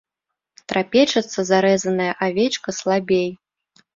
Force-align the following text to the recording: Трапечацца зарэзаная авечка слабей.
Трапечацца 0.71 1.39
зарэзаная 1.51 2.09
авечка 2.27 2.69
слабей. 2.79 3.29